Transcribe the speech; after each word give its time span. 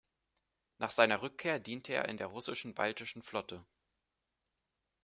Nach 0.79 0.89
seiner 0.89 1.21
Rückkehr 1.21 1.59
diente 1.59 1.93
er 1.93 2.09
in 2.09 2.17
der 2.17 2.25
russischen 2.25 2.73
Baltischen 2.73 3.21
Flotte. 3.21 3.63